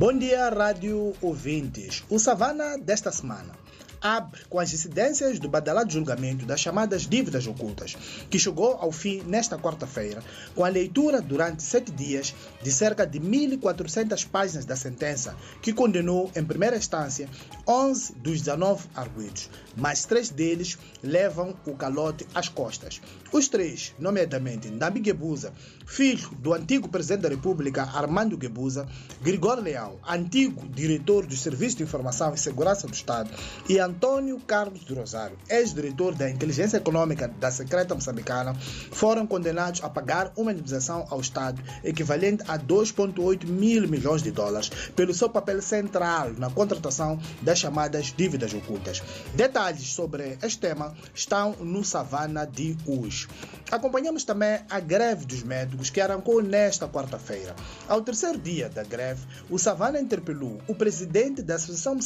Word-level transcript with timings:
Bom 0.00 0.16
dia, 0.16 0.48
rádio 0.48 1.12
ouvintes. 1.20 2.02
O 2.08 2.18
Savana 2.18 2.78
desta 2.78 3.12
semana 3.12 3.59
abre 4.00 4.40
com 4.48 4.58
as 4.58 4.72
incidências 4.72 5.38
do 5.38 5.48
badalado 5.48 5.92
julgamento 5.92 6.46
das 6.46 6.60
chamadas 6.60 7.06
dívidas 7.06 7.46
ocultas, 7.46 7.96
que 8.30 8.38
chegou 8.38 8.74
ao 8.74 8.90
fim 8.90 9.22
nesta 9.26 9.58
quarta-feira, 9.58 10.22
com 10.54 10.64
a 10.64 10.68
leitura 10.68 11.20
durante 11.20 11.62
sete 11.62 11.90
dias 11.90 12.34
de 12.62 12.72
cerca 12.72 13.06
de 13.06 13.20
1.400 13.20 14.26
páginas 14.26 14.64
da 14.64 14.76
sentença, 14.76 15.36
que 15.60 15.72
condenou 15.72 16.30
em 16.34 16.44
primeira 16.44 16.76
instância 16.76 17.28
11 17.66 18.14
dos 18.14 18.40
19 18.40 18.88
arguidos, 18.94 19.50
mas 19.76 20.04
três 20.04 20.30
deles 20.30 20.78
levam 21.02 21.54
o 21.66 21.74
calote 21.74 22.26
às 22.34 22.48
costas. 22.48 23.00
Os 23.32 23.48
três, 23.48 23.94
nomeadamente 23.98 24.68
Ndabi 24.68 25.02
Gebuza, 25.04 25.52
filho 25.86 26.30
do 26.38 26.54
antigo 26.54 26.88
presidente 26.88 27.22
da 27.22 27.28
República 27.28 27.82
Armando 27.82 28.38
Gebuza, 28.40 28.88
Grigor 29.20 29.60
Leal, 29.60 29.98
antigo 30.08 30.66
diretor 30.68 31.26
do 31.26 31.36
Serviço 31.36 31.76
de 31.76 31.82
Informação 31.82 32.34
e 32.34 32.38
Segurança 32.38 32.86
do 32.86 32.94
Estado, 32.94 33.30
e 33.68 33.78
Antônio 33.90 34.38
Carlos 34.46 34.84
de 34.84 34.94
Rosário, 34.94 35.36
ex-diretor 35.48 36.14
da 36.14 36.30
Inteligência 36.30 36.76
Econômica 36.76 37.26
da 37.26 37.50
Secreta 37.50 37.92
Moçambicana, 37.92 38.54
foram 38.92 39.26
condenados 39.26 39.82
a 39.82 39.90
pagar 39.90 40.32
uma 40.36 40.52
indemnização 40.52 41.08
ao 41.10 41.20
Estado 41.20 41.60
equivalente 41.82 42.44
a 42.46 42.56
2,8 42.56 43.44
mil 43.48 43.88
milhões 43.88 44.22
de 44.22 44.30
dólares 44.30 44.70
pelo 44.94 45.12
seu 45.12 45.28
papel 45.28 45.60
central 45.60 46.30
na 46.38 46.48
contratação 46.48 47.18
das 47.42 47.58
chamadas 47.58 48.14
dívidas 48.16 48.54
ocultas. 48.54 49.02
Detalhes 49.34 49.92
sobre 49.92 50.38
este 50.40 50.60
tema 50.60 50.94
estão 51.12 51.56
no 51.58 51.82
Savana 51.82 52.46
de 52.46 52.76
hoje. 52.86 53.26
Acompanhamos 53.72 54.22
também 54.22 54.60
a 54.70 54.78
greve 54.78 55.26
dos 55.26 55.42
médicos 55.42 55.90
que 55.90 56.00
arrancou 56.00 56.40
nesta 56.40 56.86
quarta-feira. 56.86 57.56
Ao 57.88 58.00
terceiro 58.00 58.38
dia 58.38 58.68
da 58.68 58.84
greve, 58.84 59.26
o 59.50 59.58
Savana 59.58 60.00
interpelou 60.00 60.60
o 60.68 60.76
presidente 60.76 61.42
da 61.42 61.56
Associação 61.56 61.98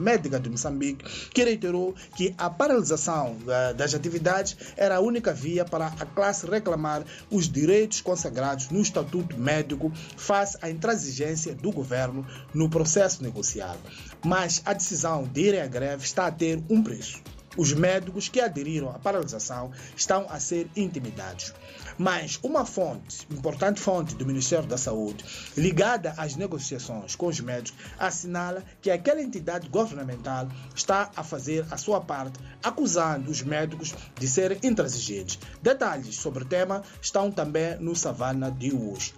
Médica 0.00 0.40
de 0.40 0.50
Moçambique 0.50 0.79
Moçambique, 0.80 1.04
que 1.30 1.44
reiterou 1.44 1.94
que 2.16 2.34
a 2.38 2.48
paralisação 2.48 3.36
das 3.76 3.94
atividades 3.94 4.56
era 4.76 4.96
a 4.96 5.00
única 5.00 5.32
via 5.32 5.64
para 5.64 5.86
a 5.86 6.06
classe 6.06 6.46
reclamar 6.46 7.04
os 7.30 7.48
direitos 7.48 8.00
consagrados 8.00 8.70
no 8.70 8.80
Estatuto 8.80 9.36
Médico 9.36 9.92
face 10.16 10.56
à 10.62 10.70
intransigência 10.70 11.54
do 11.54 11.70
governo 11.70 12.26
no 12.54 12.68
processo 12.68 13.22
negociado. 13.22 13.78
Mas 14.24 14.62
a 14.64 14.72
decisão 14.72 15.24
de 15.24 15.40
ir 15.42 15.60
à 15.60 15.66
greve 15.66 16.04
está 16.04 16.26
a 16.26 16.32
ter 16.32 16.62
um 16.70 16.82
preço. 16.82 17.20
Os 17.56 17.72
médicos 17.72 18.28
que 18.28 18.40
aderiram 18.40 18.90
à 18.90 18.98
paralisação 18.98 19.72
estão 19.96 20.26
a 20.28 20.38
ser 20.38 20.70
intimidados. 20.76 21.52
Mas 21.98 22.38
uma 22.42 22.64
fonte, 22.64 23.26
importante 23.30 23.80
fonte 23.80 24.14
do 24.14 24.24
Ministério 24.24 24.66
da 24.66 24.78
Saúde, 24.78 25.24
ligada 25.56 26.14
às 26.16 26.36
negociações 26.36 27.16
com 27.16 27.26
os 27.26 27.40
médicos, 27.40 27.78
assinala 27.98 28.64
que 28.80 28.90
aquela 28.90 29.20
entidade 29.20 29.68
governamental 29.68 30.48
está 30.74 31.10
a 31.16 31.24
fazer 31.24 31.66
a 31.70 31.76
sua 31.76 32.00
parte, 32.00 32.38
acusando 32.62 33.30
os 33.30 33.42
médicos 33.42 33.94
de 34.18 34.28
serem 34.28 34.58
intransigentes. 34.62 35.38
Detalhes 35.60 36.16
sobre 36.16 36.44
o 36.44 36.46
tema 36.46 36.82
estão 37.02 37.30
também 37.30 37.76
no 37.80 37.96
Savana 37.96 38.50
de 38.50 38.72
hoje. 38.72 39.12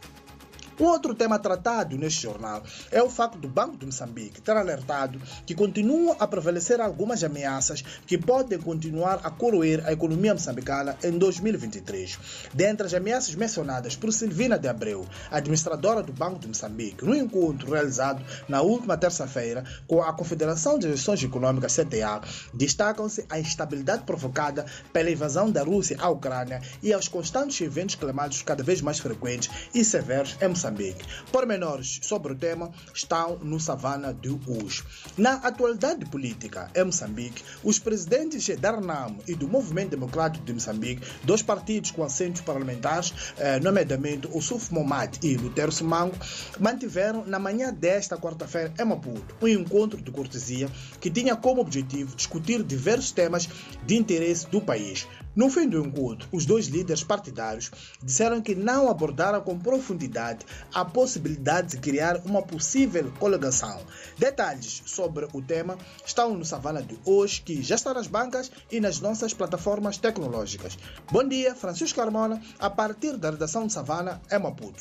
Um 0.81 0.84
outro 0.84 1.15
tema 1.15 1.39
tratado 1.39 1.98
neste 1.98 2.23
jornal 2.23 2.62
é 2.91 3.03
o 3.03 3.11
facto 3.11 3.39
do 3.39 3.48
Banco 3.48 3.77
de 3.77 3.84
Moçambique 3.84 4.41
ter 4.41 4.56
alertado 4.56 5.20
que 5.45 5.55
continuam 5.55 6.17
a 6.19 6.27
prevalecer 6.27 6.81
algumas 6.81 7.23
ameaças 7.23 7.83
que 8.06 8.17
podem 8.17 8.59
continuar 8.59 9.20
a 9.23 9.31
corroer 9.31 9.87
a 9.87 9.93
economia 9.93 10.33
moçambicana 10.33 10.97
em 11.03 11.19
2023. 11.19 12.19
Dentre 12.55 12.87
as 12.87 12.95
ameaças 12.95 13.34
mencionadas 13.34 13.95
por 13.97 14.12
Silvina 14.12 14.59
de 14.59 14.67
Abreu, 14.67 15.06
administradora 15.31 16.03
do 16.03 16.12
Banco 16.12 16.39
de 16.39 16.48
Moçambique, 16.48 17.05
no 17.05 17.15
encontro 17.15 17.70
realizado 17.70 18.25
na 18.48 18.62
última 18.62 18.97
terça-feira 18.97 19.65
com 19.87 20.03
a 20.03 20.12
Confederação 20.12 20.78
de 20.78 20.91
Gestões 20.91 21.23
Econômicas 21.23 21.77
CTA, 21.77 22.23
destacam-se 22.55 23.27
a 23.28 23.39
instabilidade 23.39 24.05
provocada 24.05 24.65
pela 24.93 25.11
invasão 25.11 25.50
da 25.50 25.62
Rússia 25.62 25.97
à 26.00 26.09
Ucrânia 26.09 26.62
e 26.83 26.93
aos 26.93 27.09
constantes 27.09 27.60
eventos 27.60 27.94
climáticos 27.94 28.43
cada 28.43 28.62
vez 28.62 28.81
mais 28.81 28.99
frequentes 28.99 29.50
e 29.75 29.84
severos 29.84 30.37
em 30.41 30.49
Moçambique. 30.49 30.62
Moçambique. 30.62 31.05
Pormenores 31.33 31.99
sobre 32.03 32.33
o 32.33 32.37
tema 32.37 32.71
estão 32.95 33.37
no 33.43 33.59
Savana 33.59 34.15
de 34.15 34.31
hoje. 34.47 34.84
Na 35.19 35.34
atualidade 35.34 36.06
política 36.06 36.71
em 36.75 36.84
Moçambique, 36.84 37.43
os 37.65 37.81
presidentes 37.81 38.49
da 38.61 38.71
RNAM 38.71 39.17
e 39.27 39.34
do 39.34 39.49
Movimento 39.49 39.91
Democrático 39.91 40.45
de 40.45 40.53
Moçambique, 40.53 41.03
dois 41.25 41.43
partidos 41.43 41.91
com 41.91 42.05
assentos 42.05 42.43
parlamentares, 42.43 43.12
eh, 43.39 43.59
nomeadamente 43.59 44.28
o 44.33 44.41
Suf 44.41 44.72
Momad 44.72 45.19
e 45.22 45.37
Lutero 45.37 45.72
Simango, 45.72 46.15
mantiveram 46.61 47.25
na 47.27 47.41
manhã 47.41 47.72
desta 47.72 48.17
quarta-feira 48.17 48.72
em 48.78 48.84
Maputo 48.84 49.34
um 49.43 49.49
encontro 49.49 50.01
de 50.01 50.11
cortesia 50.12 50.69
que 51.01 51.11
tinha 51.11 51.34
como 51.34 51.61
objetivo 51.61 52.15
discutir 52.15 52.62
diversos 52.62 53.11
temas 53.11 53.49
de 53.84 53.97
interesse 53.97 54.49
do 54.49 54.61
país. 54.61 55.09
No 55.34 55.49
fim 55.49 55.67
do 55.67 55.83
encontro, 55.83 56.28
os 56.31 56.45
dois 56.45 56.67
líderes 56.67 57.03
partidários 57.03 57.71
disseram 58.03 58.43
que 58.43 58.55
não 58.55 58.91
abordaram 58.91 59.41
com 59.41 59.59
profundidade 59.59 60.45
a 60.73 60.85
possibilidade 60.85 61.73
de 61.73 61.79
criar 61.79 62.19
uma 62.25 62.43
possível 62.43 63.13
coligação. 63.19 63.81
Detalhes 64.19 64.83
sobre 64.87 65.29
o 65.33 65.43
tema 65.43 65.77
estão 66.05 66.35
no 66.35 66.45
Savana 66.45 66.83
de 66.83 66.99
hoje, 67.05 67.43
que 67.43 67.63
já 67.63 67.75
está 67.75 67.93
nas 67.93 68.07
bancas 68.07 68.51
e 68.71 68.81
nas 68.81 69.01
nossas 69.01 69.35
plataformas 69.35 69.99
tecnológicas. 69.99 70.79
Bom 71.11 71.27
dia, 71.27 71.55
Francisco 71.55 71.99
Carmona, 71.99 72.41
a 72.59 72.71
partir 72.71 73.17
da 73.17 73.31
redação 73.31 73.67
de 73.67 73.73
Savana, 73.73 74.21
em 74.31 74.39
Maputo. 74.39 74.81